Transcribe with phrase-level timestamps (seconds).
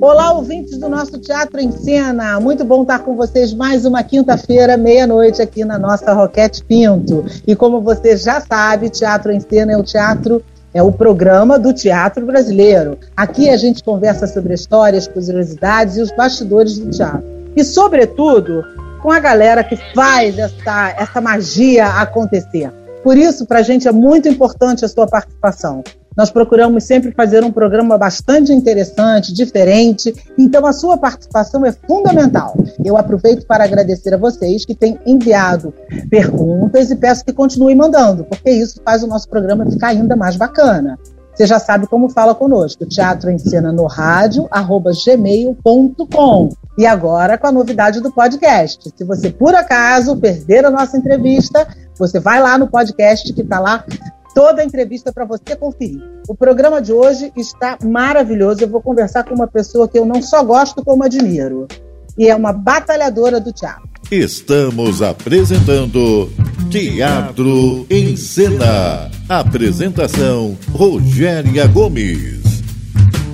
[0.00, 2.38] Olá, ouvintes do nosso Teatro em Cena.
[2.38, 7.24] Muito bom estar com vocês mais uma quinta-feira, meia-noite, aqui na nossa Roquete Pinto.
[7.44, 10.40] E como você já sabe, Teatro em Cena é o teatro,
[10.72, 12.96] é o programa do teatro brasileiro.
[13.16, 17.24] Aqui a gente conversa sobre histórias, curiosidades e os bastidores do teatro.
[17.56, 18.64] E, sobretudo,
[19.02, 22.70] com a galera que faz essa, essa magia acontecer.
[23.02, 25.82] Por isso, para a gente é muito importante a sua participação.
[26.18, 32.56] Nós procuramos sempre fazer um programa bastante interessante, diferente, então a sua participação é fundamental.
[32.84, 35.72] Eu aproveito para agradecer a vocês que têm enviado
[36.10, 40.34] perguntas e peço que continuem mandando, porque isso faz o nosso programa ficar ainda mais
[40.34, 40.98] bacana.
[41.32, 42.84] Você já sabe como fala conosco.
[42.84, 46.48] Teatro em Cena no rádio, arroba gmail.com.
[46.76, 48.92] E agora com a novidade do podcast.
[48.96, 51.64] Se você, por acaso, perder a nossa entrevista,
[51.96, 53.84] você vai lá no podcast que está lá
[54.38, 56.00] toda a entrevista para você conferir.
[56.28, 58.62] O programa de hoje está maravilhoso.
[58.62, 61.66] Eu vou conversar com uma pessoa que eu não só gosto, como admiro.
[62.16, 63.88] E é uma batalhadora do teatro.
[64.12, 66.30] Estamos apresentando
[66.70, 69.10] Teatro em Cena.
[69.28, 72.62] Apresentação: Rogéria Gomes.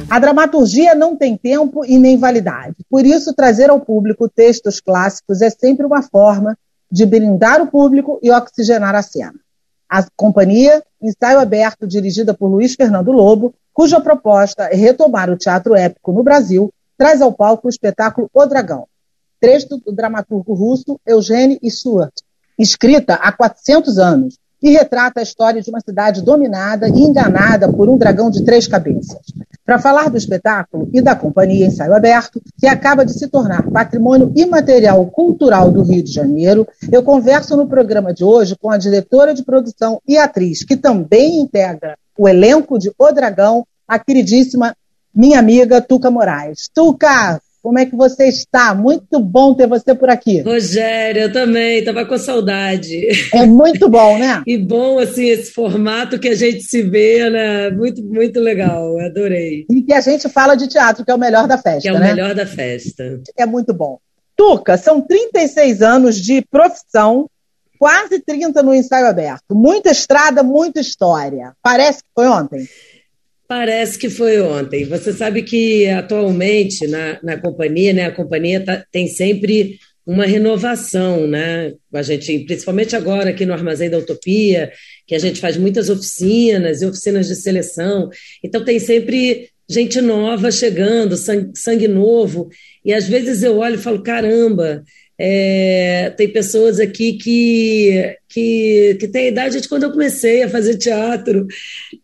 [0.09, 2.77] A dramaturgia não tem tempo e nem validade.
[2.89, 6.57] Por isso, trazer ao público textos clássicos é sempre uma forma
[6.91, 9.35] de blindar o público e oxigenar a cena.
[9.95, 15.75] A companhia, ensaio aberto dirigida por Luiz Fernando Lobo, cuja proposta é retomar o teatro
[15.75, 18.87] épico no Brasil, traz ao palco o espetáculo O Dragão,
[19.41, 22.15] trecho do dramaturgo russo Eugênio Stuart,
[22.59, 27.87] escrita há 400 anos, e retrata a história de uma cidade dominada e enganada por
[27.87, 29.21] um dragão de três cabeças.
[29.63, 34.33] Para falar do espetáculo e da companhia Ensaio Aberto, que acaba de se tornar patrimônio
[34.35, 39.35] imaterial cultural do Rio de Janeiro, eu converso no programa de hoje com a diretora
[39.35, 44.75] de produção e atriz, que também integra o elenco de O Dragão, a queridíssima
[45.15, 46.71] minha amiga Tuca Moraes.
[46.75, 48.75] Tuca, como é que você está?
[48.75, 50.43] Muito bom ter você por aqui.
[50.43, 53.09] Rogério, eu também, estava com saudade.
[53.33, 54.43] É muito bom, né?
[54.47, 57.71] e bom, assim, esse formato que a gente se vê, né?
[57.71, 59.65] Muito, muito legal, adorei.
[59.71, 61.93] E que a gente fala de teatro, que é o melhor da festa, Que é
[61.95, 62.09] o né?
[62.09, 63.19] melhor da festa.
[63.35, 63.99] É muito bom.
[64.37, 67.31] Tuca, são 36 anos de profissão,
[67.79, 69.55] quase 30 no ensaio aberto.
[69.55, 71.55] Muita estrada, muita história.
[71.63, 72.69] Parece que foi ontem.
[73.47, 74.85] Parece que foi ontem.
[74.87, 81.27] Você sabe que atualmente na, na companhia, né, a companhia tá, tem sempre uma renovação,
[81.27, 81.73] né?
[81.93, 84.71] A gente, principalmente agora aqui no Armazém da Utopia,
[85.07, 88.11] que a gente faz muitas oficinas e oficinas de seleção.
[88.43, 92.49] Então tem sempre gente nova chegando, sangue, sangue novo.
[92.85, 94.83] E às vezes eu olho e falo, caramba,
[95.19, 100.49] é, tem pessoas aqui que, que, que têm a idade de quando eu comecei a
[100.49, 101.47] fazer teatro.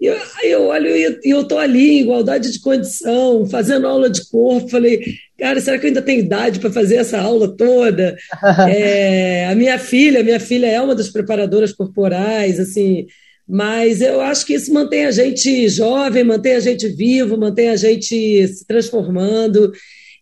[0.01, 4.09] E eu, aí eu olho e eu estou ali em igualdade de condição, fazendo aula
[4.09, 4.69] de corpo.
[4.69, 5.03] Falei,
[5.37, 8.17] cara, será que eu ainda tenho idade para fazer essa aula toda?
[8.71, 13.07] é, a minha filha, minha filha é uma das preparadoras corporais, assim.
[13.47, 17.77] Mas eu acho que isso mantém a gente jovem, mantém a gente vivo, mantém a
[17.77, 19.73] gente se transformando.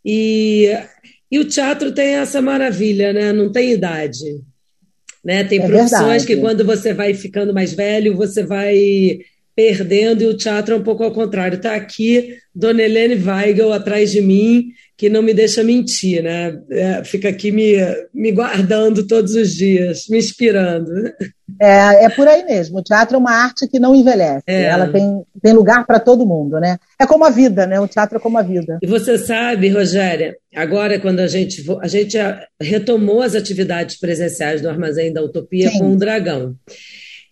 [0.03, 0.71] E
[1.31, 3.33] e o teatro tem essa maravilha, né?
[3.33, 4.41] Não tem idade.
[5.25, 5.45] Né?
[5.45, 6.27] Tem É profissões verdade.
[6.27, 9.19] que quando você vai ficando mais velho, você vai
[9.55, 11.57] perdendo, e o teatro é um pouco ao contrário.
[11.57, 16.59] Está aqui Dona Helene Weigel atrás de mim, que não me deixa mentir, né?
[16.73, 17.77] É, fica aqui me,
[18.13, 20.91] me guardando todos os dias, me inspirando.
[21.61, 22.79] É, é por aí mesmo.
[22.79, 24.43] O teatro é uma arte que não envelhece.
[24.49, 24.65] É.
[24.65, 26.79] Ela tem, tem lugar para todo mundo, né?
[27.01, 27.79] É como a vida, né?
[27.79, 28.81] O teatro é como a vida.
[28.83, 34.61] E você sabe, Rogéria, agora quando a gente a gente a- retomou as atividades presenciais
[34.61, 35.79] do Armazém da Utopia Sim.
[35.79, 36.57] com o Dragão.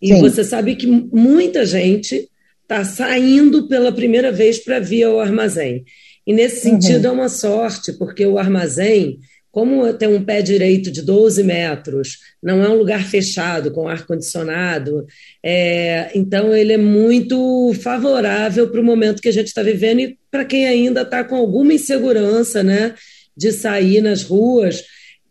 [0.00, 0.20] E Sim.
[0.20, 2.28] você sabe que muita gente
[2.62, 5.84] está saindo pela primeira vez para vir ao armazém.
[6.26, 6.80] E nesse Uhum.
[6.80, 9.18] sentido é uma sorte, porque o armazém,
[9.50, 15.06] como tem um pé direito de 12 metros, não é um lugar fechado, com ar-condicionado,
[15.42, 20.18] é, então ele é muito favorável para o momento que a gente está vivendo e
[20.30, 22.94] para quem ainda está com alguma insegurança né,
[23.36, 24.82] de sair nas ruas,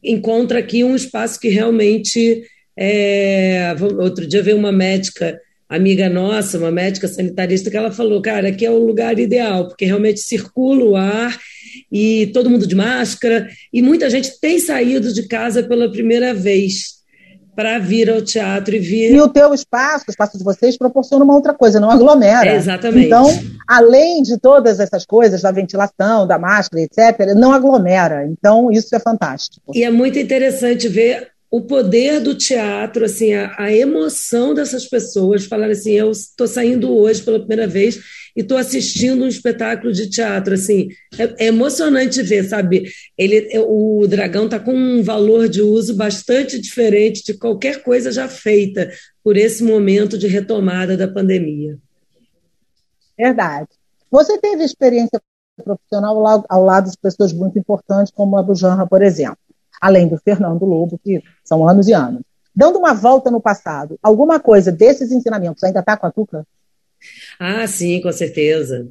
[0.03, 2.43] encontra aqui um espaço que realmente.
[2.77, 5.39] É, outro dia veio uma médica
[5.69, 9.85] amiga nossa, uma médica sanitarista, que ela falou, cara, aqui é o lugar ideal, porque
[9.85, 11.37] realmente circula o ar
[11.91, 16.95] e todo mundo de máscara, e muita gente tem saído de casa pela primeira vez.
[17.55, 19.11] para vir ao teatro e vir.
[19.13, 22.49] E o teu espaço, o espaço de vocês, proporciona uma outra coisa, não aglomera.
[22.49, 23.05] É, exatamente.
[23.05, 23.25] Então,
[23.65, 28.25] além de todas essas coisas, da ventilação, da máscara, etc., não aglomera.
[28.27, 29.71] Então, isso é fantástico.
[29.73, 35.45] E é muito interessante ver o poder do teatro, assim, a, a emoção dessas pessoas
[35.45, 37.95] falar assim, eu estou saindo hoje pela primeira vez
[38.35, 42.91] e estou assistindo um espetáculo de teatro, assim, é, é emocionante ver, sabe?
[43.17, 48.11] Ele, é, o dragão está com um valor de uso bastante diferente de qualquer coisa
[48.11, 48.91] já feita
[49.23, 51.77] por esse momento de retomada da pandemia.
[53.17, 53.69] Verdade.
[54.11, 55.21] Você teve experiência
[55.63, 59.44] profissional ao lado, ao lado de pessoas muito importantes, como a Bujanra, por exemplo
[59.81, 62.21] além do Fernando Lobo, que são anos e anos.
[62.55, 66.45] Dando uma volta no passado, alguma coisa desses ensinamentos ainda está com a Tuca?
[67.39, 68.87] Ah, sim, com certeza.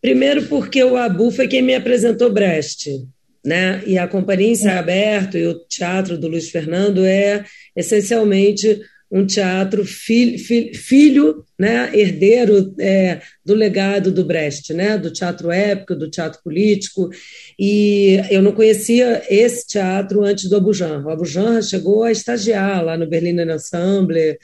[0.00, 3.06] Primeiro porque o Abu foi quem me apresentou Brecht,
[3.44, 3.82] né?
[3.86, 7.44] E a Companhia Ensaio Aberto e o teatro do Luiz Fernando é
[7.76, 8.80] essencialmente
[9.12, 15.50] um teatro filho, filho, filho né, herdeiro é, do legado do Brecht, né, do teatro
[15.50, 17.10] épico, do teatro político,
[17.58, 21.04] e eu não conhecia esse teatro antes do Abujan.
[21.04, 24.38] O Abujan chegou a estagiar lá no Berliner Ensemble,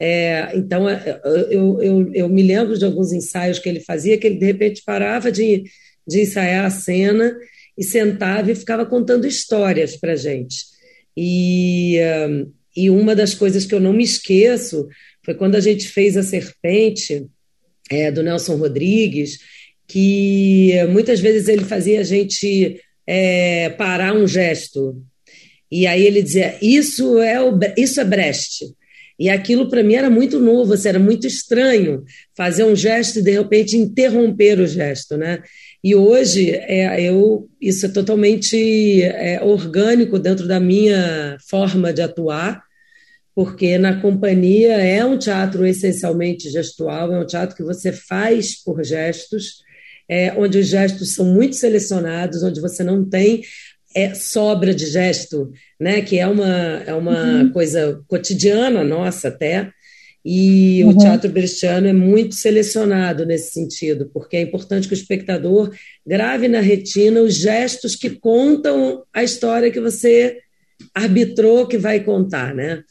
[0.00, 4.26] é, então é, eu, eu, eu me lembro de alguns ensaios que ele fazia, que
[4.26, 5.62] ele de repente parava de,
[6.04, 7.36] de ensaiar a cena
[7.76, 10.66] e sentava e ficava contando histórias para gente.
[11.16, 11.98] E
[12.78, 14.88] e uma das coisas que eu não me esqueço
[15.24, 17.26] foi quando a gente fez a Serpente,
[17.90, 19.40] é, do Nelson Rodrigues,
[19.86, 25.02] que muitas vezes ele fazia a gente é, parar um gesto.
[25.68, 28.64] E aí ele dizia: Isso é, o, isso é Brecht.
[29.18, 32.04] E aquilo para mim era muito novo, assim, era muito estranho
[32.36, 35.42] fazer um gesto e de repente interromper o gesto, né?
[35.82, 42.67] E hoje é, eu, isso é totalmente é, orgânico dentro da minha forma de atuar
[43.38, 48.82] porque na companhia é um teatro essencialmente gestual, é um teatro que você faz por
[48.82, 49.62] gestos,
[50.08, 53.42] é, onde os gestos são muito selecionados, onde você não tem
[53.94, 56.02] é, sobra de gesto, né?
[56.02, 57.52] que é uma, é uma uhum.
[57.52, 59.70] coisa cotidiana nossa até,
[60.24, 60.90] e uhum.
[60.90, 65.72] o teatro brechtiano é muito selecionado nesse sentido, porque é importante que o espectador
[66.04, 70.38] grave na retina os gestos que contam a história que você
[70.92, 72.82] arbitrou que vai contar, né?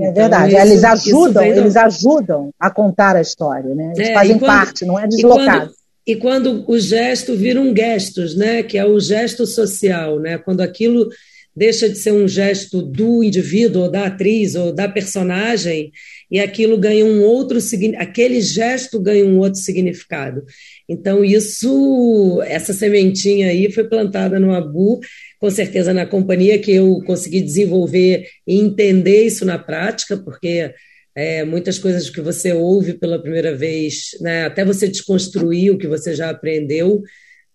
[0.00, 0.54] É então, verdade.
[0.54, 3.92] Isso, eles ajudam, eles ajudam a contar a história, né?
[3.94, 5.70] Eles é, fazem quando, parte, não é deslocado.
[6.06, 8.62] E quando, e quando o gesto vira um gestos, né?
[8.62, 10.38] Que é o gesto social, né?
[10.38, 11.08] Quando aquilo
[11.54, 15.90] deixa de ser um gesto do indivíduo, ou da atriz, ou da personagem,
[16.30, 17.58] e aquilo ganha um outro
[17.98, 20.44] aquele gesto ganha um outro significado.
[20.88, 25.00] Então, isso, essa sementinha aí foi plantada no Abu
[25.40, 30.72] com certeza na companhia que eu consegui desenvolver e entender isso na prática, porque
[31.16, 35.88] é, muitas coisas que você ouve pela primeira vez, né, até você desconstruir o que
[35.88, 37.02] você já aprendeu,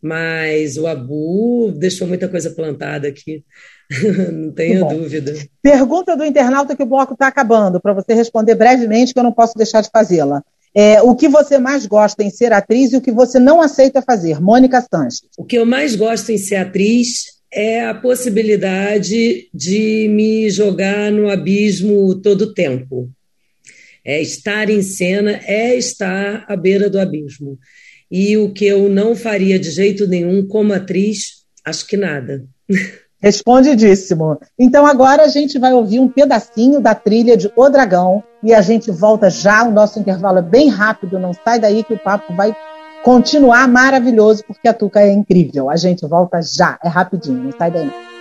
[0.01, 3.43] mas o Abu deixou muita coisa plantada aqui,
[4.31, 5.33] não tenha dúvida.
[5.61, 9.31] Pergunta do internauta que o bloco está acabando, para você responder brevemente, que eu não
[9.31, 10.43] posso deixar de fazê-la.
[10.77, 14.01] É, o que você mais gosta em ser atriz e o que você não aceita
[14.01, 14.41] fazer?
[14.41, 15.21] Mônica Sanches.
[15.37, 21.29] O que eu mais gosto em ser atriz é a possibilidade de me jogar no
[21.29, 23.09] abismo todo o tempo.
[24.03, 27.57] É, estar em cena é estar à beira do abismo.
[28.11, 32.45] E o que eu não faria de jeito nenhum como atriz, acho que nada.
[33.21, 34.37] Respondidíssimo.
[34.59, 38.61] Então agora a gente vai ouvir um pedacinho da trilha de O Dragão e a
[38.61, 39.63] gente volta já.
[39.63, 42.55] O nosso intervalo é bem rápido, não sai daí que o papo vai
[43.03, 45.69] continuar maravilhoso, porque a Tuca é incrível.
[45.69, 48.14] A gente volta já, é rapidinho, não sai daí não.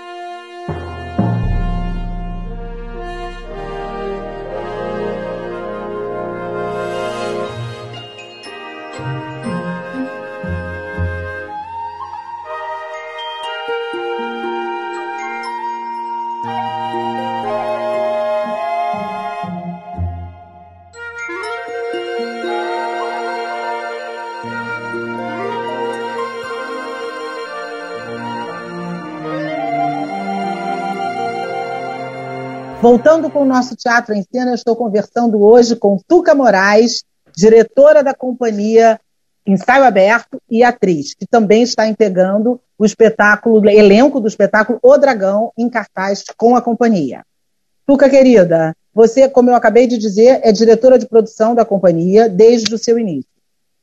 [32.95, 37.03] Voltando com o nosso Teatro em Cena, eu estou conversando hoje com Tuca Moraes,
[37.37, 39.01] diretora da companhia
[39.45, 45.51] Ensaio Aberto e atriz, que também está integrando o espetáculo, elenco do espetáculo O Dragão
[45.59, 47.25] em cartaz com a companhia.
[47.85, 52.73] Tuca, querida, você, como eu acabei de dizer, é diretora de produção da companhia desde
[52.73, 53.29] o seu início.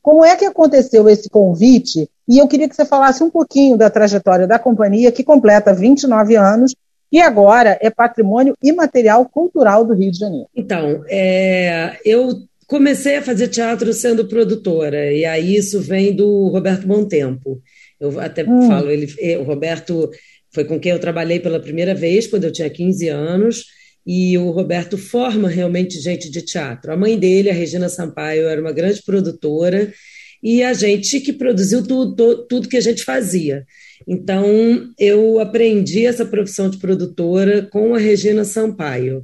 [0.02, 2.10] Como é que aconteceu esse convite?
[2.30, 6.38] E eu queria que você falasse um pouquinho da trajetória da companhia, que completa 29
[6.38, 6.74] anos
[7.12, 10.48] e agora é patrimônio imaterial cultural do Rio de Janeiro.
[10.56, 12.30] Então, é, eu
[12.68, 17.62] comecei a fazer teatro sendo produtora, e aí isso vem do Roberto Montempo.
[18.00, 18.68] Eu até hum.
[18.68, 20.10] falo, ele, o Roberto
[20.54, 23.66] foi com quem eu trabalhei pela primeira vez, quando eu tinha 15 anos,
[24.08, 26.94] e o Roberto forma realmente gente de teatro.
[26.94, 29.94] A mãe dele, a Regina Sampaio, era uma grande produtora,
[30.42, 33.66] e a gente que produziu tudo, tudo que a gente fazia.
[34.08, 39.24] Então, eu aprendi essa profissão de produtora com a Regina Sampaio.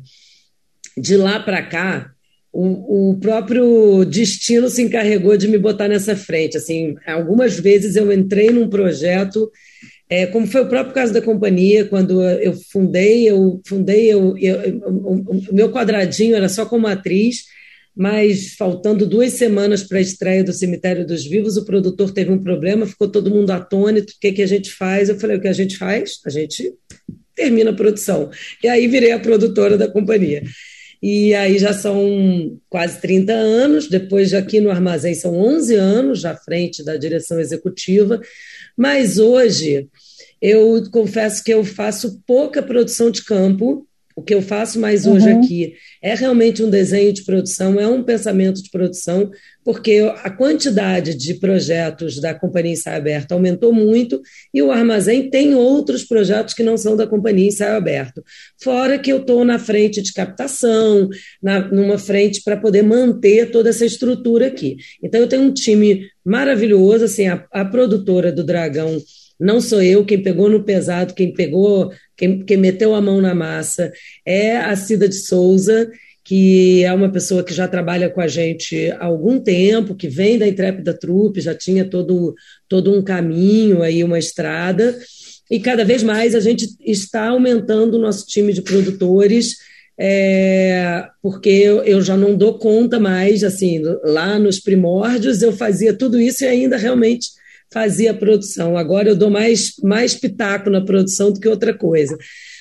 [0.97, 2.11] De lá para cá,
[2.51, 6.57] o, o, próprio destino se encarregou de me botar nessa frente.
[6.57, 9.51] Assim, algumas vezes eu entrei num projeto,
[10.09, 14.55] é, como foi o próprio caso da companhia, quando eu fundei, eu fundei, eu, eu,
[14.61, 17.45] eu o meu quadradinho era só como atriz,
[17.97, 22.41] mas faltando duas semanas para a estreia do Cemitério dos Vivos, o produtor teve um
[22.41, 25.09] problema, ficou todo mundo atônito, o que, que a gente faz?
[25.09, 26.19] Eu falei, o que a gente faz?
[26.23, 26.73] A gente
[27.35, 28.29] termina a produção.
[28.63, 30.43] E aí virei a produtora da companhia.
[31.01, 36.35] E aí já são quase 30 anos, depois aqui no armazém são 11 anos à
[36.35, 38.21] frente da direção executiva,
[38.75, 39.87] mas hoje
[40.39, 45.13] eu confesso que eu faço pouca produção de campo, o que eu faço mais uhum.
[45.13, 49.29] hoje aqui é realmente um desenho de produção, é um pensamento de produção,
[49.63, 54.19] porque a quantidade de projetos da Companhia Ensaio Aberto aumentou muito
[54.51, 58.23] e o armazém tem outros projetos que não são da Companhia Ensaio Aberto.
[58.59, 61.07] Fora que eu estou na frente de captação,
[61.39, 64.77] na, numa frente para poder manter toda essa estrutura aqui.
[65.03, 68.99] Então, eu tenho um time maravilhoso, assim, a, a produtora do Dragão
[69.39, 73.35] não sou eu quem pegou no pesado, quem pegou, quem, quem meteu a mão na
[73.35, 73.91] massa,
[74.25, 75.89] é a Cida de Souza,
[76.23, 80.37] que é uma pessoa que já trabalha com a gente há algum tempo, que vem
[80.37, 82.35] da Intrépida Trupe, já tinha todo,
[82.67, 84.97] todo um caminho aí, uma estrada,
[85.49, 89.55] e cada vez mais a gente está aumentando o nosso time de produtores,
[89.97, 95.93] é, porque eu, eu, já não dou conta mais, assim, lá nos primórdios eu fazia
[95.93, 97.29] tudo isso e ainda realmente
[97.71, 98.77] fazia produção.
[98.77, 102.17] Agora eu dou mais, mais pitaco na produção do que outra coisa.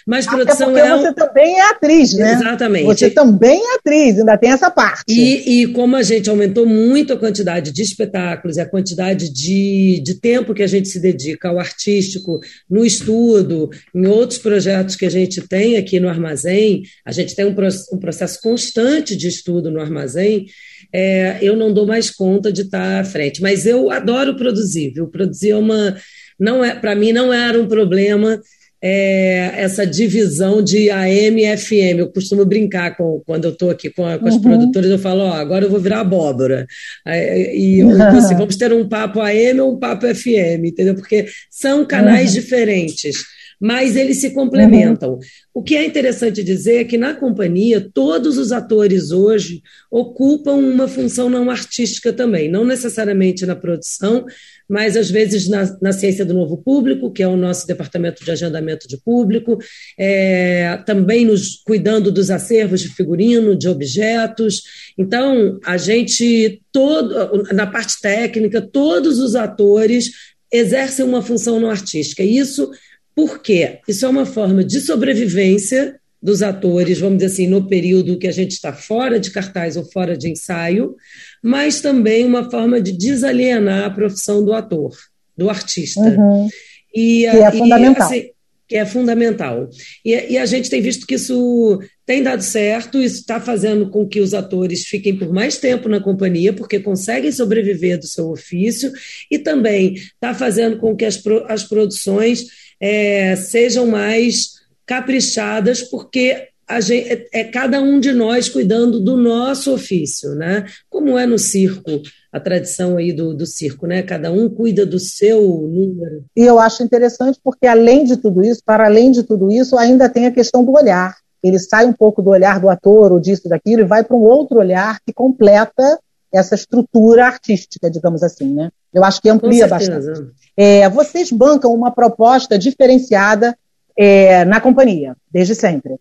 [0.06, 0.98] Mas produção Até porque é.
[0.98, 2.32] Você também é atriz, né?
[2.34, 2.84] Exatamente.
[2.84, 5.02] Você também é atriz, ainda tem essa parte.
[5.08, 10.00] E, e como a gente aumentou muito a quantidade de espetáculos e a quantidade de,
[10.04, 12.38] de tempo que a gente se dedica ao artístico,
[12.70, 17.44] no estudo, em outros projetos que a gente tem aqui no armazém, a gente tem
[17.44, 17.54] um,
[17.92, 20.46] um processo constante de estudo no armazém
[20.92, 23.42] é, eu não dou mais conta de estar à frente.
[23.42, 25.08] Mas eu adoro produzir, viu?
[25.08, 25.96] Produzir é uma.
[26.38, 28.40] Não é, para mim não era um problema
[28.82, 31.98] é, essa divisão de AM e FM.
[31.98, 34.42] Eu costumo brincar com, quando eu estou aqui com, a, com as uhum.
[34.42, 36.66] produtoras, eu falo, ó, agora eu vou virar abóbora.
[37.06, 40.94] E eu, assim, vamos ter um papo AM ou um papo FM, entendeu?
[40.94, 42.40] Porque são canais uhum.
[42.40, 45.14] diferentes mas eles se complementam.
[45.14, 45.20] Uhum.
[45.54, 50.86] O que é interessante dizer é que na companhia, todos os atores hoje ocupam uma
[50.86, 54.26] função não artística também, não necessariamente na produção,
[54.68, 58.30] mas às vezes na, na ciência do novo público, que é o nosso departamento de
[58.30, 59.58] agendamento de público,
[59.98, 64.62] é, também nos cuidando dos acervos de figurino, de objetos.
[64.98, 70.10] Então, a gente, todo, na parte técnica, todos os atores
[70.52, 72.22] exercem uma função não artística.
[72.22, 72.70] E isso
[73.16, 73.78] por quê?
[73.88, 78.32] Isso é uma forma de sobrevivência dos atores, vamos dizer assim, no período que a
[78.32, 80.94] gente está fora de cartaz ou fora de ensaio,
[81.42, 84.94] mas também uma forma de desalienar a profissão do ator,
[85.34, 86.00] do artista.
[86.00, 86.48] Uhum.
[86.94, 88.06] E, que é fundamental.
[88.06, 88.30] Assim,
[88.68, 89.70] que é fundamental.
[90.04, 94.06] E, e, a gente tem visto que isso tem dado certo, isso está fazendo com
[94.06, 98.92] que os atores fiquem por mais tempo na companhia, porque conseguem sobreviver do seu ofício,
[99.30, 102.46] e também está fazendo com que as, as produções
[102.80, 104.56] é, sejam mais
[104.86, 106.48] caprichadas, porque
[106.80, 110.66] Gente, é, é, cada um de nós cuidando do nosso ofício, né?
[110.90, 112.02] Como é no circo,
[112.32, 114.02] a tradição aí do, do circo, né?
[114.02, 116.24] Cada um cuida do seu número.
[116.36, 120.08] E eu acho interessante porque, além de tudo isso, para além de tudo isso, ainda
[120.08, 121.14] tem a questão do olhar.
[121.40, 124.24] Ele sai um pouco do olhar do ator ou disso, daquilo, e vai para um
[124.24, 126.00] outro olhar que completa
[126.36, 128.70] essa estrutura artística, digamos assim, né?
[128.92, 130.30] Eu acho que amplia bastante.
[130.56, 133.56] É, vocês bancam uma proposta diferenciada
[133.96, 135.96] é, na companhia, desde sempre.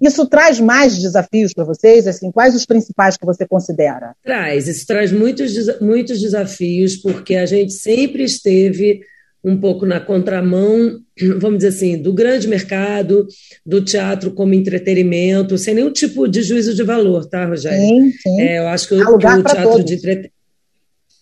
[0.00, 2.06] Isso traz mais desafios para vocês?
[2.06, 4.14] Assim, quais os principais que você considera?
[4.22, 9.00] Traz, isso traz muitos, muitos desafios, porque a gente sempre esteve
[9.44, 10.98] um pouco na contramão,
[11.38, 13.26] vamos dizer assim, do grande mercado,
[13.64, 17.78] do teatro como entretenimento, sem nenhum tipo de juízo de valor, tá, Rogério?
[17.78, 18.40] Sim, sim.
[18.40, 20.38] É, eu acho que, o, o teatro de entretenimento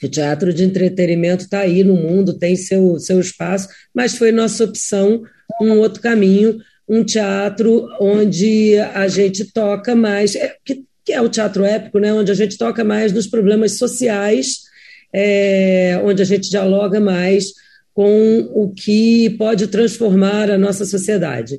[0.03, 4.65] o teatro de entretenimento está aí no mundo, tem seu, seu espaço, mas foi nossa
[4.65, 5.23] opção
[5.61, 11.29] um outro caminho, um teatro onde a gente toca mais, é, que, que, é o
[11.29, 14.61] teatro épico, né, onde a gente toca mais nos problemas sociais,
[15.13, 17.47] é, onde a gente dialoga mais
[17.97, 21.59] com o que pode transformar a nossa sociedade.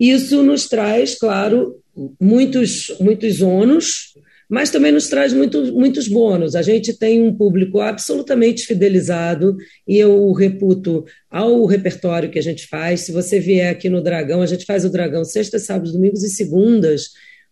[0.00, 1.76] Isso nos traz, claro,
[2.20, 4.12] muitos, muitos ônus,
[4.50, 6.56] mas também nos traz muito, muitos bônus.
[6.56, 12.66] A gente tem um público absolutamente fidelizado e eu reputo ao repertório que a gente
[12.66, 13.02] faz.
[13.02, 16.30] Se você vier aqui no Dragão, a gente faz o Dragão sextas, sábados, domingos e
[16.30, 17.10] segundas,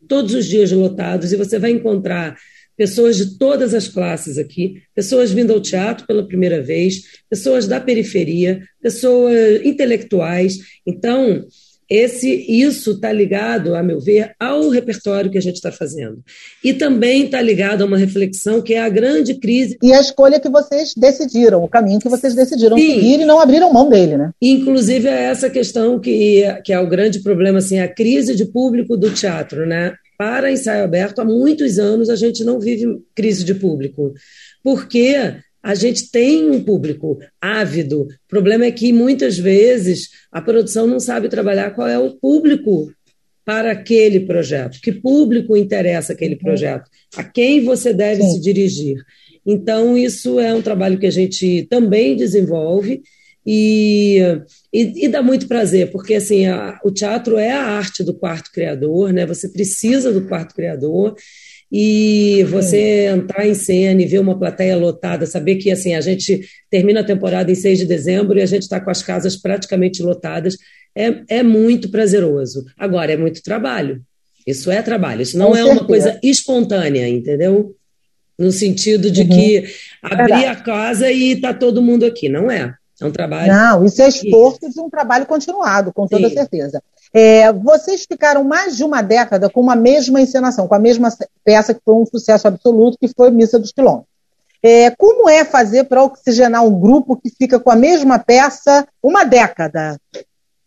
[0.09, 2.37] todos os dias lotados, e você vai encontrar
[2.77, 7.81] pessoas de todas as classes aqui, pessoas vindo ao teatro pela primeira vez, pessoas da
[7.81, 10.59] periferia, pessoas intelectuais.
[10.87, 11.45] Então,
[11.89, 16.23] esse, isso está ligado, a meu ver, ao repertório que a gente está fazendo.
[16.63, 19.77] E também está ligado a uma reflexão que é a grande crise.
[19.83, 22.95] E a escolha que vocês decidiram, o caminho que vocês decidiram Sim.
[22.95, 24.31] seguir e não abriram mão dele, né?
[24.41, 28.97] Inclusive é essa questão que, que é o grande problema, assim, a crise de público
[28.97, 29.95] do teatro, né?
[30.17, 34.13] Para ensaio aberto, há muitos anos a gente não vive crise de público.
[34.63, 38.03] Porque a gente tem um público ávido.
[38.03, 42.93] O problema é que muitas vezes a produção não sabe trabalhar qual é o público
[43.45, 48.31] para aquele projeto, que público interessa aquele projeto, a quem você deve Sim.
[48.33, 48.97] se dirigir.
[49.45, 53.03] Então, isso é um trabalho que a gente também desenvolve
[53.47, 54.19] e,
[54.73, 58.51] e, e dá muito prazer, porque assim, a, o teatro é a arte do quarto
[58.51, 59.27] criador, né?
[59.27, 61.15] Você precisa do quarto criador
[61.71, 66.41] e você entrar em cena e ver uma plateia lotada, saber que assim a gente
[66.71, 70.03] termina a temporada em 6 de dezembro e a gente está com as casas praticamente
[70.03, 70.57] lotadas,
[70.95, 72.65] é, é muito prazeroso.
[72.79, 74.03] Agora, é muito trabalho.
[74.47, 75.81] Isso é trabalho, isso não com é certeza.
[75.81, 77.75] uma coisa espontânea, entendeu?
[78.39, 79.29] No sentido de uhum.
[79.29, 79.65] que
[80.03, 82.29] abrir a casa e está todo mundo aqui.
[82.29, 82.75] Não é.
[83.01, 83.53] É um trabalho.
[83.53, 86.35] Não, isso é esforço de um trabalho continuado, com toda Sim.
[86.35, 86.83] certeza.
[87.13, 91.13] É, vocês ficaram mais de uma década com uma mesma encenação, com a mesma
[91.45, 94.13] peça que foi um sucesso absoluto, que foi Missa dos Quilômetros.
[94.63, 99.23] É, como é fazer para oxigenar um grupo que fica com a mesma peça uma
[99.23, 99.99] década?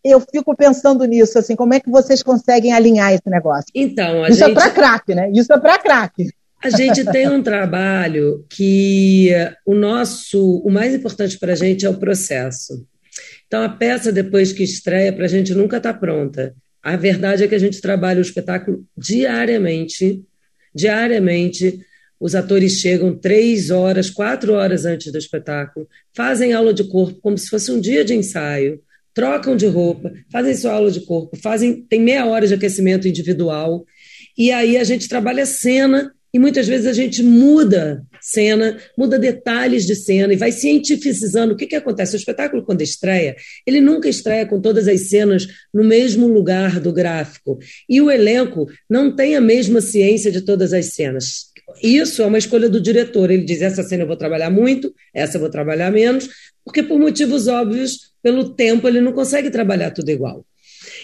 [0.03, 3.65] Eu fico pensando nisso, assim, como é que vocês conseguem alinhar esse negócio?
[3.73, 4.57] Então, Isso é gente...
[4.57, 5.31] é para craque, né?
[5.31, 6.29] Isso é para craque.
[6.63, 9.29] A gente tem um trabalho que
[9.65, 12.85] o nosso, o mais importante para a gente é o processo.
[13.45, 16.55] Então, a peça, depois que estreia, para a gente nunca está pronta.
[16.81, 20.23] A verdade é que a gente trabalha o espetáculo diariamente.
[20.73, 21.79] Diariamente,
[22.19, 27.37] os atores chegam três horas, quatro horas antes do espetáculo, fazem aula de corpo como
[27.37, 28.81] se fosse um dia de ensaio,
[29.13, 33.85] trocam de roupa, fazem sua aula de corpo, fazem tem meia hora de aquecimento individual.
[34.37, 39.87] E aí a gente trabalha cena e muitas vezes a gente muda cena, muda detalhes
[39.87, 41.55] de cena e vai cientificizando.
[41.55, 42.15] O que, que acontece?
[42.15, 46.93] O espetáculo, quando estreia, ele nunca estreia com todas as cenas no mesmo lugar do
[46.93, 47.57] gráfico.
[47.89, 51.47] E o elenco não tem a mesma ciência de todas as cenas.
[51.81, 53.31] Isso é uma escolha do diretor.
[53.31, 56.29] Ele diz: essa cena eu vou trabalhar muito, essa eu vou trabalhar menos,
[56.63, 60.45] porque por motivos óbvios, pelo tempo, ele não consegue trabalhar tudo igual.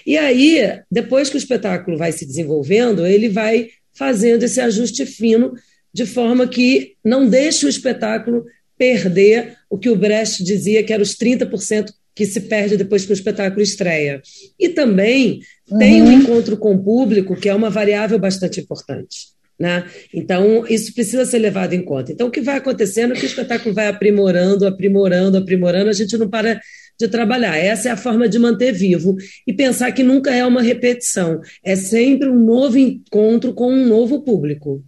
[0.06, 5.54] E aí, depois que o espetáculo vai se desenvolvendo, ele vai fazendo esse ajuste fino,
[5.94, 8.46] de forma que não deixe o espetáculo
[8.78, 13.12] perder o que o Brecht dizia que era os 30% que se perde depois que
[13.12, 14.22] o espetáculo estreia.
[14.60, 15.78] E também uhum.
[15.78, 19.34] tem um encontro com o público, que é uma variável bastante importante.
[19.60, 19.86] Né?
[20.14, 22.12] Então, isso precisa ser levado em conta.
[22.12, 26.18] Então, o que vai acontecendo é que o espetáculo vai aprimorando, aprimorando, aprimorando, a gente
[26.18, 26.60] não para
[27.00, 27.58] de trabalhar.
[27.58, 31.76] Essa é a forma de manter vivo e pensar que nunca é uma repetição, é
[31.76, 34.84] sempre um novo encontro com um novo público.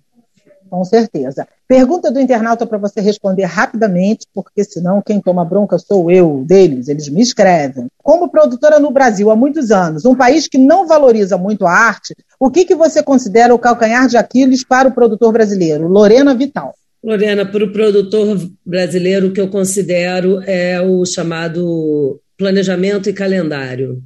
[0.69, 1.47] Com certeza.
[1.67, 6.87] Pergunta do internauta para você responder rapidamente, porque senão quem toma bronca sou eu, deles,
[6.87, 7.87] eles me escrevem.
[8.03, 12.15] Como produtora no Brasil há muitos anos, um país que não valoriza muito a arte,
[12.39, 15.87] o que, que você considera o calcanhar de Aquiles para o produtor brasileiro?
[15.87, 16.75] Lorena Vital.
[17.05, 24.01] Lorena, para o produtor brasileiro, o que eu considero é o chamado planejamento e calendário.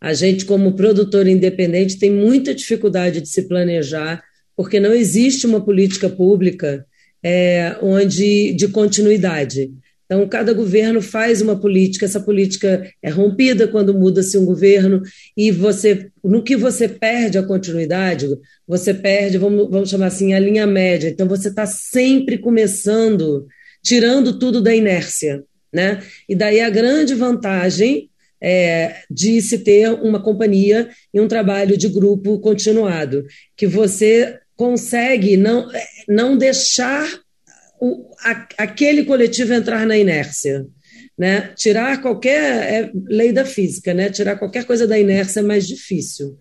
[0.00, 4.22] A gente, como produtor independente, tem muita dificuldade de se planejar,
[4.56, 6.86] porque não existe uma política pública
[7.22, 9.70] é, onde de continuidade.
[10.08, 15.02] Então, cada governo faz uma política, essa política é rompida quando muda-se um governo,
[15.36, 18.26] e você, no que você perde a continuidade,
[18.66, 21.10] você perde, vamos, vamos chamar assim, a linha média.
[21.10, 23.46] Então, você está sempre começando,
[23.82, 25.44] tirando tudo da inércia.
[25.70, 26.02] Né?
[26.26, 28.08] E daí a grande vantagem
[28.40, 35.36] é, de se ter uma companhia e um trabalho de grupo continuado, que você consegue
[35.36, 35.68] não,
[36.08, 37.06] não deixar
[37.80, 40.66] o, a, aquele coletivo entrar na inércia.
[41.16, 41.50] Né?
[41.56, 44.08] Tirar qualquer é lei da física, né?
[44.08, 46.36] Tirar qualquer coisa da inércia é mais difícil.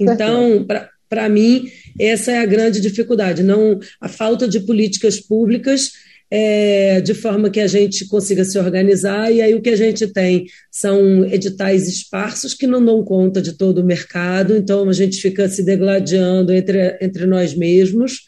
[0.00, 0.64] Então,
[1.08, 5.90] para mim, essa é a grande dificuldade, não a falta de políticas públicas
[6.30, 10.06] é, de forma que a gente consiga se organizar, e aí o que a gente
[10.06, 15.20] tem são editais esparsos que não dão conta de todo o mercado, então a gente
[15.20, 18.20] fica se degladiando entre, entre nós mesmos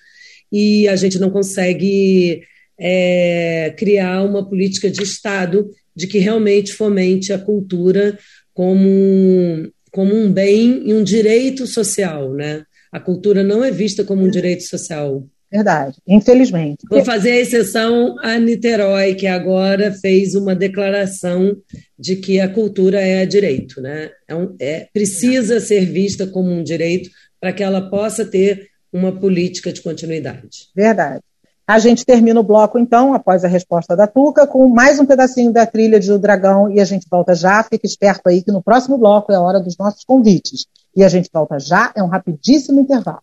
[0.51, 2.43] e a gente não consegue
[2.79, 8.19] é, criar uma política de Estado de que realmente fomente a cultura
[8.55, 12.65] como, como um bem e um direito social, né?
[12.91, 15.27] A cultura não é vista como um direito social.
[15.51, 16.79] Verdade, infelizmente.
[16.89, 21.55] Vou fazer a exceção a Niterói, que agora fez uma declaração
[21.99, 24.11] de que a cultura é direito, né?
[24.27, 29.13] É, um, é precisa ser vista como um direito para que ela possa ter uma
[29.13, 30.69] política de continuidade.
[30.75, 31.21] Verdade.
[31.67, 35.53] A gente termina o bloco, então, após a resposta da Tuca, com mais um pedacinho
[35.53, 37.63] da trilha de O Dragão e a gente volta já.
[37.63, 40.67] Fique esperto aí que no próximo bloco é a hora dos nossos convites.
[40.95, 43.23] E a gente volta já, é um rapidíssimo intervalo.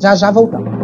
[0.00, 0.79] Já já voltamos.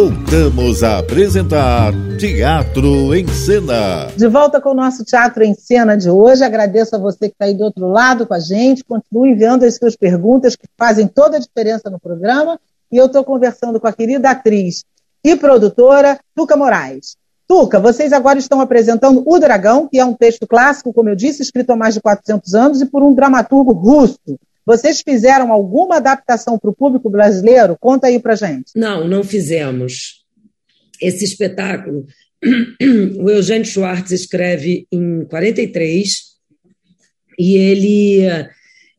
[0.00, 4.06] Voltamos a apresentar Teatro em Cena.
[4.16, 6.42] De volta com o nosso Teatro em Cena de hoje.
[6.42, 8.82] Agradeço a você que está aí do outro lado com a gente.
[8.82, 12.58] Continue enviando as suas perguntas que fazem toda a diferença no programa.
[12.90, 14.86] E eu estou conversando com a querida atriz
[15.22, 17.18] e produtora Tuca Moraes.
[17.46, 21.42] Tuca, vocês agora estão apresentando O Dragão, que é um texto clássico, como eu disse,
[21.42, 24.18] escrito há mais de 400 anos e por um dramaturgo russo.
[24.64, 27.76] Vocês fizeram alguma adaptação para o público brasileiro?
[27.78, 28.72] Conta aí para gente.
[28.76, 30.24] Não, não fizemos.
[31.00, 32.06] Esse espetáculo,
[33.18, 36.30] o Eugênio Schwartz escreve em 43
[37.38, 38.26] e ele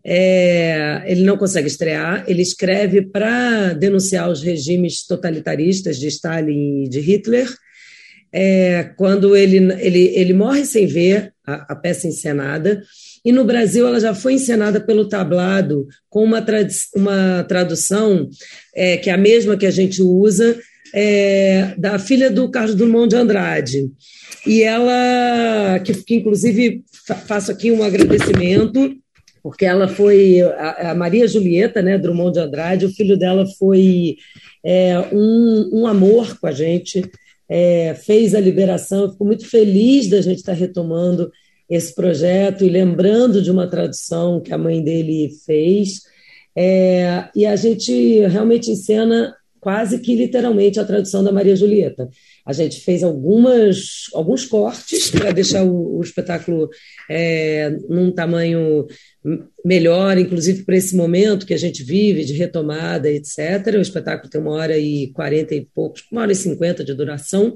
[0.04, 2.24] é, ele não consegue estrear.
[2.28, 7.48] Ele escreve para denunciar os regimes totalitaristas de Stalin e de Hitler.
[8.34, 12.82] É, quando ele, ele, ele morre sem ver a, a peça encenada
[13.24, 16.46] e no Brasil ela já foi encenada pelo tablado com uma,
[16.96, 18.30] uma tradução
[18.76, 20.58] é, que é a mesma que a gente usa,
[20.94, 23.92] é, da filha do Carlos Drummond de Andrade.
[24.46, 26.84] E ela, que, que inclusive
[27.28, 28.96] faço aqui um agradecimento,
[29.44, 34.18] porque ela foi a, a, Maria Julieta, né, Drummond de Andrade, o filho dela foi
[34.64, 37.04] é, um, um amor com a gente,
[37.48, 41.32] é, fez a liberação, fico muito feliz da gente estar retomando
[41.72, 46.02] esse projeto e lembrando de uma tradução que a mãe dele fez.
[46.54, 52.10] É, e a gente realmente encena quase que literalmente a tradução da Maria Julieta.
[52.46, 56.68] A gente fez algumas, alguns cortes para deixar o, o espetáculo
[57.10, 58.88] é, num tamanho
[59.64, 63.76] melhor, inclusive para esse momento que a gente vive de retomada, etc.
[63.78, 67.56] O espetáculo tem uma hora e quarenta e poucos, uma hora e cinquenta de duração,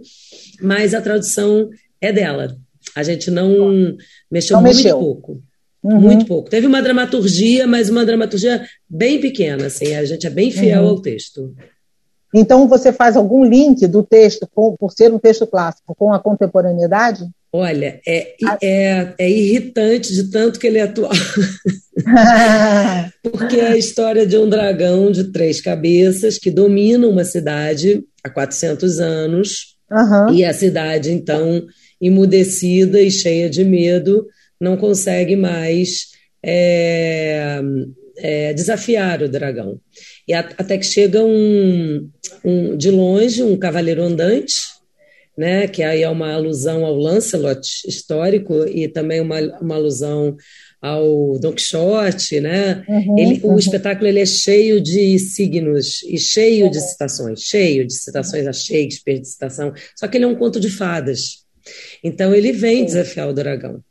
[0.61, 2.55] mas a tradução é dela.
[2.95, 3.95] A gente não
[4.29, 4.99] mexeu não muito mexeu.
[4.99, 5.41] pouco.
[5.83, 5.99] Uhum.
[5.99, 6.49] Muito pouco.
[6.49, 10.89] Teve uma dramaturgia, mas uma dramaturgia bem pequena, assim, a gente é bem fiel uhum.
[10.89, 11.53] ao texto.
[12.33, 16.19] Então, você faz algum link do texto, com, por ser um texto clássico, com a
[16.19, 17.23] contemporaneidade?
[17.53, 21.13] Olha, é, é, é irritante de tanto que ele é atual.
[23.23, 28.29] Porque é a história de um dragão de três cabeças que domina uma cidade há
[28.29, 29.77] 400 anos.
[29.89, 30.33] Uhum.
[30.33, 31.65] E a cidade, então,
[32.07, 34.27] emudecida e cheia de medo,
[34.59, 36.07] não consegue mais
[36.43, 37.61] é,
[38.17, 39.79] é, desafiar o dragão.
[40.27, 42.09] E a, até que chega um,
[42.43, 44.55] um, de longe um cavaleiro andante,
[45.37, 50.37] né, que aí é uma alusão ao Lancelot histórico e também uma, uma alusão
[50.81, 52.85] ao Don Quixote, né?
[52.87, 53.55] Uhum, ele, uhum.
[53.55, 56.71] O espetáculo ele é cheio de signos e cheio uhum.
[56.71, 59.73] de citações, cheio de citações a Shakespeare, de citação.
[59.95, 61.44] Só que ele é um conto de fadas.
[62.03, 63.81] Então ele vem desafiar o dragão.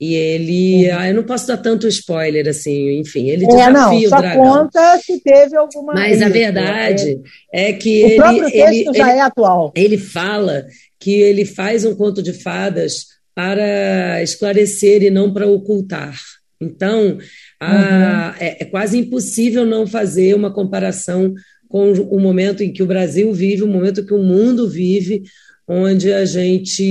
[0.00, 0.90] E ele.
[0.90, 4.42] Ah, eu não posso dar tanto spoiler assim, enfim, ele desafia é, não, o dragão.
[4.42, 5.92] conta se teve alguma.
[5.94, 7.20] Mas a verdade
[7.52, 8.16] é, é que o ele.
[8.16, 9.72] próprio texto ele, já ele, é atual.
[9.76, 10.66] Ele fala
[10.98, 16.18] que ele faz um conto de fadas para esclarecer e não para ocultar.
[16.60, 17.18] Então,
[17.60, 18.44] a, uhum.
[18.44, 21.34] é, é quase impossível não fazer uma comparação
[21.68, 25.22] com o momento em que o Brasil vive, o momento que o mundo vive,
[25.66, 26.82] onde a gente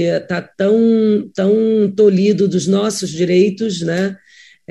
[0.00, 4.16] está tão, tão tolhido dos nossos direitos, né?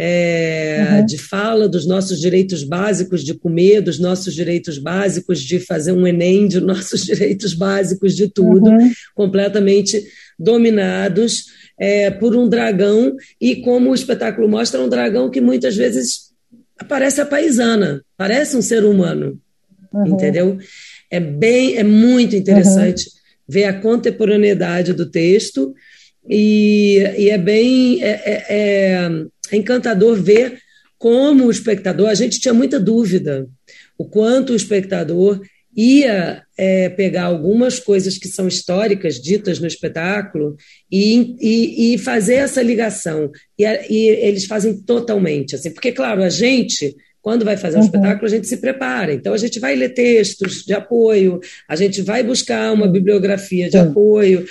[0.02, 1.06] é, uhum.
[1.06, 6.08] de fala dos nossos direitos básicos de comer, dos nossos direitos básicos de fazer um
[6.08, 8.92] Enem, de nossos direitos básicos de tudo, uhum.
[9.14, 10.02] completamente
[10.40, 16.30] dominados é, por um dragão, e como o espetáculo mostra, um dragão que muitas vezes
[16.88, 19.38] parece a paisana, parece um ser humano,
[19.92, 20.08] uhum.
[20.08, 20.58] entendeu?
[21.12, 23.19] É bem, é muito interessante uhum.
[23.50, 25.74] Ver a contemporaneidade do texto
[26.30, 29.10] e, e é bem é, é, é,
[29.52, 30.60] é encantador ver
[30.98, 33.48] como o espectador, a gente tinha muita dúvida
[33.98, 35.42] o quanto o espectador
[35.76, 40.58] ia é, pegar algumas coisas que são históricas ditas no espetáculo
[40.92, 43.32] e, e, e fazer essa ligação.
[43.58, 46.96] E, e, eles fazem totalmente, assim, porque, claro, a gente.
[47.22, 47.86] Quando vai fazer um uhum.
[47.86, 49.14] espetáculo, a gente se prepara.
[49.14, 53.74] Então, a gente vai ler textos de apoio, a gente vai buscar uma bibliografia de
[53.74, 53.90] Sim.
[53.90, 54.46] apoio,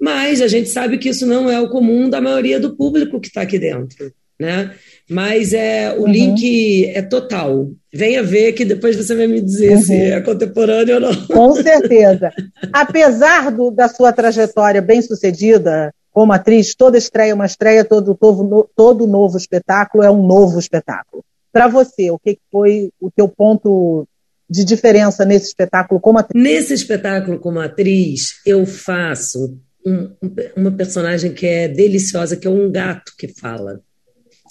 [0.00, 3.28] mas a gente sabe que isso não é o comum da maioria do público que
[3.28, 4.12] está aqui dentro.
[4.38, 4.70] Né?
[5.10, 6.06] mas é o uhum.
[6.06, 7.68] link é total.
[7.92, 9.82] Venha ver que depois você vai me dizer uhum.
[9.82, 11.26] se é contemporâneo ou não.
[11.26, 12.32] Com certeza.
[12.72, 18.14] Apesar do, da sua trajetória bem sucedida como atriz, toda estreia é uma estreia, todo,
[18.14, 21.24] todo, todo novo espetáculo é um novo espetáculo.
[21.52, 24.06] Para você, o que foi o teu ponto
[24.48, 26.42] de diferença nesse espetáculo como atriz?
[26.42, 30.10] Nesse espetáculo como atriz, eu faço um,
[30.56, 33.80] uma personagem que é deliciosa, que é um gato que fala.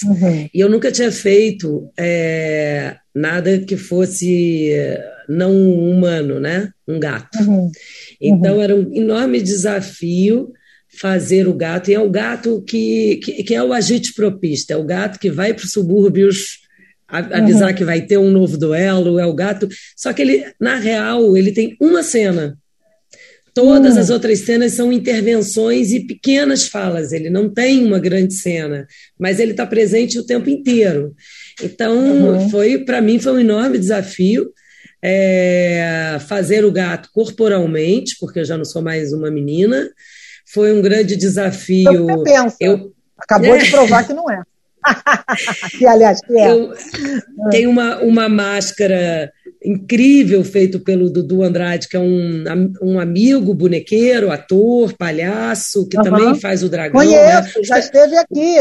[0.05, 0.49] Uhum.
[0.53, 4.73] E eu nunca tinha feito é, nada que fosse
[5.27, 6.71] não humano, né?
[6.87, 7.37] Um gato.
[7.39, 7.69] Uhum.
[8.19, 8.61] Então uhum.
[8.61, 10.51] era um enorme desafio
[10.99, 14.77] fazer o gato, e é o gato que, que, que é o agite propista, é
[14.77, 16.61] o gato que vai para os subúrbios
[17.09, 17.75] avisar uhum.
[17.75, 19.67] que vai ter um novo duelo, é o gato.
[19.95, 22.57] Só que ele, na real, ele tem uma cena
[23.53, 23.99] Todas hum.
[23.99, 27.11] as outras cenas são intervenções e pequenas falas.
[27.11, 28.87] Ele não tem uma grande cena,
[29.19, 31.13] mas ele está presente o tempo inteiro.
[31.61, 32.49] Então, uhum.
[32.49, 34.49] foi para mim foi um enorme desafio
[35.03, 39.89] é, fazer o gato corporalmente, porque eu já não sou mais uma menina.
[40.45, 42.05] Foi um grande desafio.
[42.05, 42.57] Você pensa.
[42.61, 42.93] Eu...
[43.17, 43.57] Acabou é.
[43.57, 44.41] de provar que não é.
[45.77, 46.51] Que, aliás, que é.
[46.51, 46.73] Eu
[47.49, 49.31] tenho uma, uma máscara
[49.63, 52.43] incrível feito pelo Dudu Andrade, que é um,
[52.81, 56.03] um amigo bonequeiro, ator, palhaço, que uhum.
[56.03, 57.01] também faz o dragão.
[57.01, 57.63] Conheço, né?
[57.63, 58.55] já esteve aqui.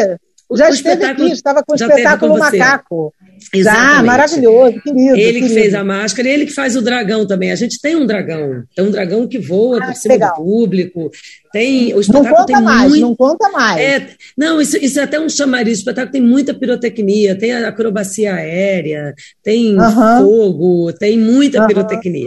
[0.56, 3.14] Já o esteve aqui, estava com o espetáculo com Macaco.
[3.52, 3.96] Exatamente.
[3.96, 5.14] Já, maravilhoso, querido.
[5.14, 5.46] Ele querido.
[5.46, 7.50] que fez a máscara, ele que faz o dragão também.
[7.50, 10.30] A gente tem um dragão, tem um dragão que voa ah, por cima legal.
[10.30, 11.10] do público.
[11.52, 13.80] Tem, o espetáculo não conta tem mais, muito, não conta mais.
[13.80, 15.78] É, não, isso, isso é até um chamariz.
[15.78, 19.76] O espetáculo tem muita pirotecnia, tem acrobacia aérea, tem
[20.20, 22.26] fogo, tem muita pirotecnia.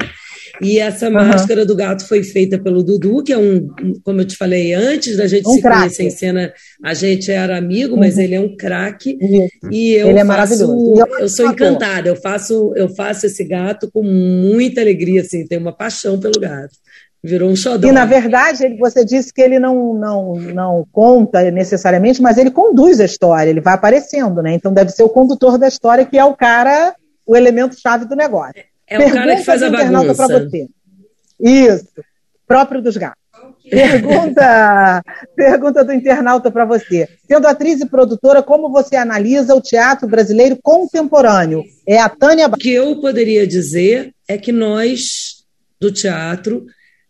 [0.62, 1.14] E essa uhum.
[1.14, 3.68] máscara do gato foi feita pelo Dudu, que é um,
[4.04, 5.80] como eu te falei antes da gente um se craque.
[5.80, 8.22] conhecer em cena, a gente era amigo, mas uhum.
[8.22, 9.18] ele é um craque.
[9.72, 11.00] E eu ele é faço, maravilhoso.
[11.00, 15.62] Eu, eu sou encantada, eu faço, eu faço esse gato com muita alegria, assim, tenho
[15.62, 16.76] uma paixão pelo gato.
[17.24, 17.88] Virou um xodó.
[17.88, 22.50] E, na verdade, ele, você disse que ele não, não, não conta necessariamente, mas ele
[22.50, 24.54] conduz a história, ele vai aparecendo, né?
[24.54, 26.96] Então deve ser o condutor da história, que é o cara,
[27.26, 28.71] o elemento chave do negócio.
[28.92, 30.16] É o cara que faz a bagunça.
[30.16, 30.68] Para você.
[31.40, 31.88] Isso,
[32.46, 33.22] próprio dos gatos.
[33.70, 35.02] Pergunta,
[35.34, 37.08] pergunta do internauta para você.
[37.26, 41.64] Sendo atriz e produtora, como você analisa o teatro brasileiro contemporâneo?
[41.88, 42.48] É a Tânia.
[42.48, 45.46] O que eu poderia dizer é que nós,
[45.80, 46.66] do teatro,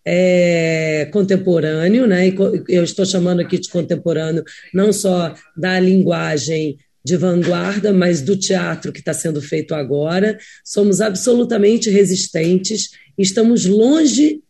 [0.06, 2.32] é, contemporâneo, né?
[2.70, 8.92] eu estou chamando aqui de contemporâneo não só da linguagem de vanguarda, mas do teatro
[8.92, 10.38] que está sendo feito agora.
[10.64, 14.42] Somos absolutamente resistentes, estamos longe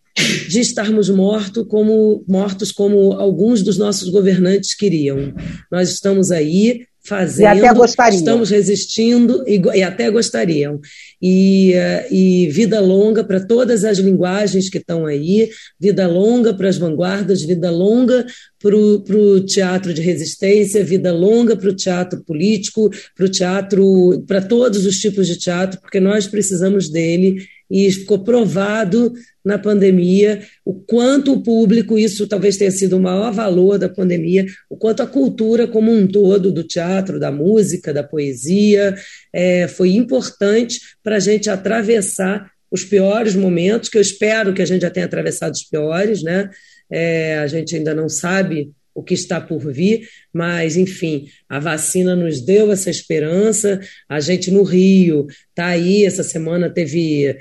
[0.50, 5.34] de estarmos mortos como, mortos como alguns dos nossos governantes queriam.
[5.72, 8.18] Nós estamos aí fazendo, e até gostariam.
[8.18, 10.80] estamos resistindo e, e até gostariam.
[11.22, 16.70] E, uh, e vida longa para todas as linguagens que estão aí, vida longa para
[16.70, 18.26] as vanguardas, vida longa
[18.60, 24.42] para o teatro de resistência, vida longa para o teatro político, para o teatro, para
[24.42, 30.74] todos os tipos de teatro, porque nós precisamos dele e ficou provado na pandemia o
[30.74, 35.08] quanto o público, isso talvez tenha sido o maior valor da pandemia, o quanto a
[35.08, 38.96] cultura como um todo, do teatro, da música, da poesia,
[39.34, 44.66] é, foi importante para a gente atravessar os piores momentos, que eu espero que a
[44.66, 46.50] gente já tenha atravessado os piores, né?
[46.90, 52.16] É, a gente ainda não sabe o que está por vir, mas, enfim, a vacina
[52.16, 53.80] nos deu essa esperança.
[54.10, 57.38] A gente no Rio está aí, essa semana teve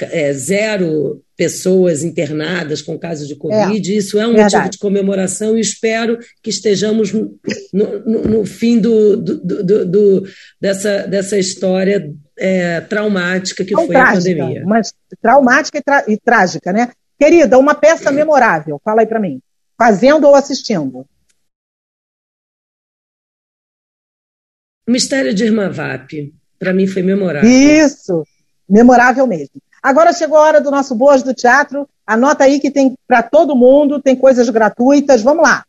[0.00, 3.92] é, zero pessoas internadas com casos de Covid.
[3.92, 4.54] É, Isso é um verdade.
[4.54, 7.38] motivo de comemoração e espero que estejamos no,
[7.72, 10.28] no, no fim do, do, do, do,
[10.60, 14.64] dessa, dessa história é, traumática que foi trágica, a pandemia.
[14.64, 16.90] Mas traumática e, e, trágica, né?
[17.18, 19.40] Querida, uma peça memorável, fala aí para mim.
[19.76, 21.06] Fazendo ou assistindo?
[24.86, 27.48] O Mistério de Irmã Vap, para mim foi memorável.
[27.48, 28.24] Isso!
[28.68, 29.60] memorável mesmo.
[29.82, 31.88] Agora chegou a hora do nosso Boas do Teatro.
[32.06, 35.22] Anota aí que tem para todo mundo, tem coisas gratuitas.
[35.22, 35.64] Vamos lá.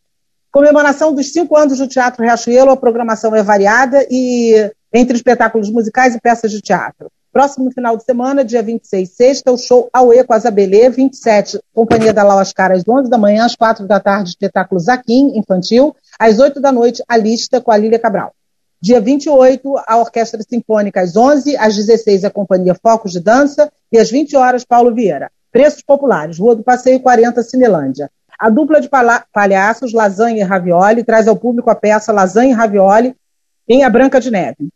[0.52, 6.16] Comemoração dos cinco anos do Teatro Riachuelo, a programação é variada e entre espetáculos musicais
[6.16, 7.12] e peças de teatro.
[7.36, 12.14] Próximo final de semana, dia 26, sexta, o show Aue com a Zabelê, 27, Companhia
[12.14, 16.40] da Lau às Caras, 11 da manhã, às 4 da tarde, espetáculo Zaquim, infantil, às
[16.40, 18.32] 8 da noite, a lista com a Lília Cabral.
[18.80, 23.98] Dia 28, a Orquestra Sinfônica às 11, às 16 a Companhia Focos de Dança e
[23.98, 25.30] às 20 horas Paulo Vieira.
[25.52, 28.10] Preços populares, Rua do Passeio 40, Cinelândia.
[28.40, 28.90] A dupla de
[29.34, 33.14] palhaços, Lasanha e Ravioli, traz ao público a peça Lasanha e Ravioli
[33.68, 34.70] em A Branca de Neve,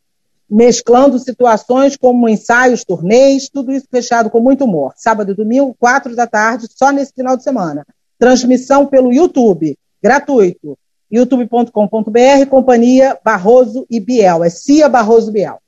[0.49, 4.93] mesclando situações como ensaios, turnês, tudo isso fechado com muito humor.
[4.95, 7.85] Sábado e domingo, 4 da tarde, só nesse final de semana.
[8.17, 10.77] Transmissão pelo YouTube, gratuito
[11.12, 14.43] youtube.com.br, companhia Barroso e Biel.
[14.43, 15.59] É Cia Barroso Biel.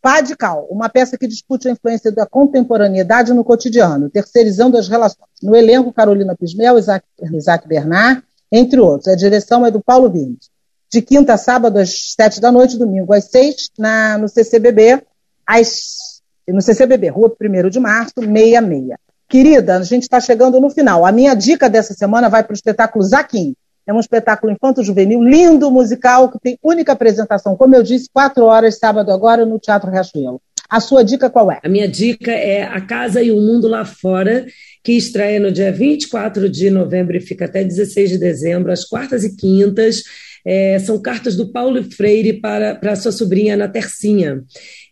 [0.00, 5.28] Padical, uma peça que discute a influência da contemporaneidade no cotidiano, terceirizando as relações.
[5.42, 9.08] No elenco, Carolina Pismel, Isaac, Isaac Bernard, entre outros.
[9.08, 10.50] A direção é do Paulo Vindes.
[10.90, 15.02] De quinta a sábado, às sete da noite, domingo às seis, na, no CCBB,
[15.46, 18.96] às, no CCBB, Rua 1 de Março, 66.
[19.28, 21.04] Querida, a gente está chegando no final.
[21.04, 23.54] A minha dica dessa semana vai para o espetáculo Zaquim,
[23.86, 28.78] é um espetáculo infanto-juvenil, lindo, musical, que tem única apresentação, como eu disse, quatro horas,
[28.78, 30.40] sábado agora, no Teatro Riachuelo.
[30.68, 31.58] A sua dica qual é?
[31.64, 34.44] A minha dica é A Casa e o Mundo Lá Fora,
[34.84, 39.24] que estreia no dia 24 de novembro e fica até 16 de dezembro, às quartas
[39.24, 40.02] e quintas.
[40.44, 44.42] É, são cartas do Paulo Freire para, para sua sobrinha Ana Tercinha.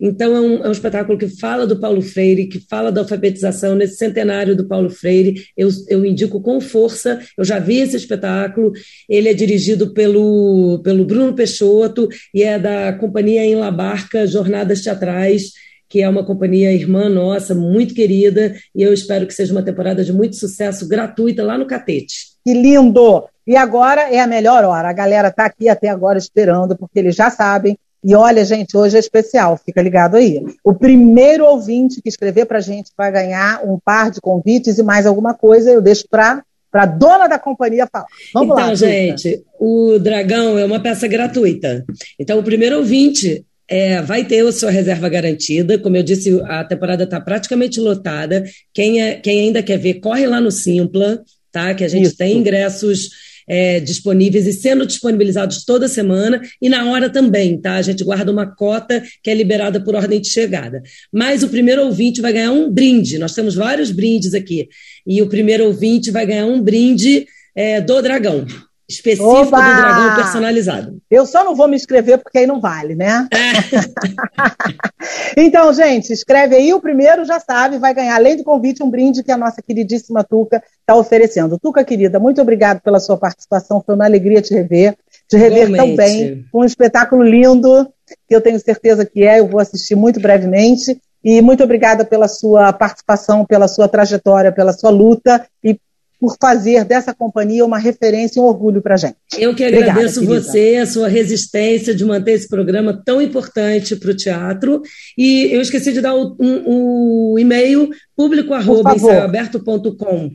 [0.01, 3.75] Então, é um, é um, espetáculo que fala do Paulo Freire, que fala da alfabetização
[3.75, 5.45] nesse centenário do Paulo Freire.
[5.57, 8.73] Eu, eu indico com força, eu já vi esse espetáculo.
[9.09, 14.83] Ele é dirigido pelo, pelo Bruno Peixoto e é da companhia Em La Barca Jornadas
[14.83, 15.53] Teatrais
[15.89, 20.05] que é uma companhia irmã nossa, muito querida, e eu espero que seja uma temporada
[20.05, 22.36] de muito sucesso, gratuita, lá no Catete.
[22.47, 23.25] Que lindo!
[23.45, 24.89] E agora é a melhor hora.
[24.89, 27.77] A galera está aqui até agora esperando, porque eles já sabem.
[28.05, 30.41] E olha, gente, hoje é especial, fica ligado aí.
[30.63, 34.85] O primeiro ouvinte que escrever para a gente vai ganhar um par de convites e
[34.85, 35.73] mais alguma coisa.
[35.73, 38.07] Eu deixo para para a dona da companhia falar.
[38.33, 38.75] Vamos então, lá.
[38.75, 41.85] Então, gente, o Dragão é uma peça gratuita.
[42.17, 45.79] Então, o primeiro ouvinte é, vai ter a sua reserva garantida.
[45.79, 48.45] Como eu disse, a temporada está praticamente lotada.
[48.73, 51.23] Quem, é, quem ainda quer ver, corre lá no Simpla,
[51.57, 51.75] tá?
[51.75, 52.19] Que a gente Isso.
[52.19, 53.09] tem ingressos
[53.49, 57.77] é, disponíveis e sendo disponibilizados toda semana e na hora também, tá?
[57.77, 60.83] A gente guarda uma cota que é liberada por ordem de chegada.
[61.11, 63.19] Mas o primeiro ouvinte vai ganhar um brinde.
[63.19, 64.69] Nós temos vários brindes aqui.
[65.07, 68.45] E o primeiro ouvinte vai ganhar um brinde é, do Dragão
[68.89, 69.61] específico Oba!
[69.61, 70.99] do dragão personalizado.
[71.11, 73.29] Eu só não vou me inscrever porque aí não vale, né?
[73.33, 75.37] É.
[75.41, 76.73] então, gente, escreve aí.
[76.73, 80.23] O primeiro já sabe, vai ganhar, além do convite, um brinde que a nossa queridíssima
[80.23, 81.59] Tuca está oferecendo.
[81.59, 83.83] Tuca, querida, muito obrigado pela sua participação.
[83.85, 84.97] Foi uma alegria te rever,
[85.29, 86.45] te rever tão bem.
[86.55, 87.89] Um espetáculo lindo,
[88.29, 89.41] que eu tenho certeza que é.
[89.41, 91.01] Eu vou assistir muito brevemente.
[91.25, 95.77] E muito obrigada pela sua participação, pela sua trajetória, pela sua luta e
[96.19, 99.17] por fazer dessa companhia uma referência e um orgulho para a gente.
[99.39, 104.11] Eu que agradeço Obrigada, você, a sua resistência de manter esse programa tão importante para
[104.11, 104.81] o teatro.
[105.17, 110.31] E eu esqueci de dar o, um, o e-mail público.ensaioaberto.com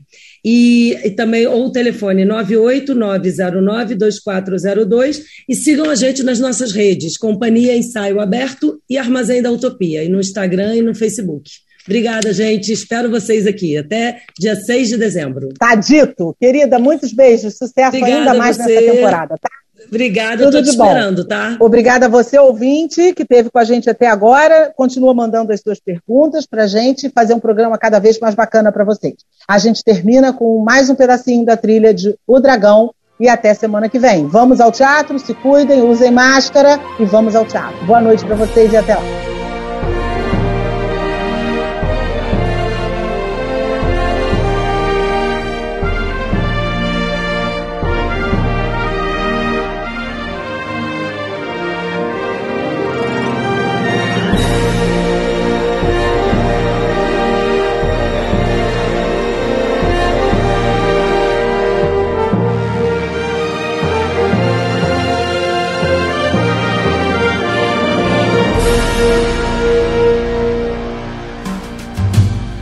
[0.46, 7.76] e, e também ou o telefone 989092402 e sigam a gente nas nossas redes, Companhia
[7.76, 11.50] Ensaio Aberto e Armazém da Utopia, e no Instagram e no Facebook.
[11.86, 12.72] Obrigada, gente.
[12.72, 13.78] Espero vocês aqui.
[13.78, 15.50] Até dia 6 de dezembro.
[15.58, 16.36] Tá dito.
[16.39, 17.58] Querida, muitos beijos.
[17.58, 19.50] Sucesso Obrigada ainda mais nessa temporada, tá?
[19.88, 21.58] Obrigada, Tudo eu tô te esperando, tá?
[21.60, 24.72] Obrigada a você, ouvinte, que esteve com a gente até agora.
[24.76, 28.71] Continua mandando as suas perguntas para a gente fazer um programa cada vez mais bacana
[28.71, 29.15] para vocês.
[29.48, 33.90] A gente termina com mais um pedacinho da trilha de O Dragão e até semana
[33.90, 34.27] que vem.
[34.27, 37.86] Vamos ao teatro, se cuidem, usem máscara e vamos ao teatro.
[37.86, 39.40] Boa noite para vocês e até lá.